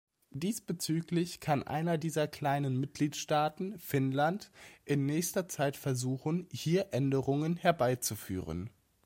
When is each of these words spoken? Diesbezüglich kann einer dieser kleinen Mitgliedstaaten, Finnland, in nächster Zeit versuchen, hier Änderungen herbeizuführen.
Diesbezüglich 0.31 1.41
kann 1.41 1.61
einer 1.61 1.99
dieser 1.99 2.27
kleinen 2.27 2.79
Mitgliedstaaten, 2.79 3.77
Finnland, 3.77 4.49
in 4.83 5.05
nächster 5.05 5.47
Zeit 5.47 5.77
versuchen, 5.77 6.47
hier 6.51 6.87
Änderungen 6.91 7.55
herbeizuführen. 7.57 8.71